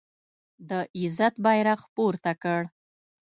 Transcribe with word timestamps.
د 0.69 0.71
عزت 0.99 1.35
بیرغ 1.45 1.81
پورته 1.95 2.31
کړ 2.41 2.61